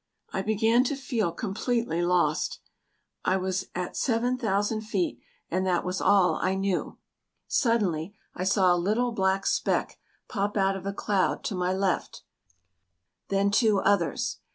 I 0.33 0.41
began 0.41 0.83
to 0.85 0.95
feel 0.95 1.31
completely 1.31 2.01
lost. 2.01 2.59
I 3.23 3.37
was 3.37 3.67
at 3.75 3.95
7,000 3.95 4.81
feet 4.81 5.19
and 5.51 5.63
that 5.67 5.85
was 5.85 6.01
all 6.01 6.37
I 6.37 6.55
knew. 6.55 6.97
Suddenly 7.47 8.15
I 8.33 8.43
saw 8.43 8.73
a 8.73 8.77
little 8.77 9.11
black 9.11 9.45
speck 9.45 9.99
pop 10.27 10.57
out 10.57 10.75
of 10.75 10.87
a 10.87 10.91
cloud 10.93 11.43
to 11.43 11.53
my 11.55 11.71
left 11.71 12.23
then 13.29 13.51
two 13.51 13.77
others. 13.77 14.39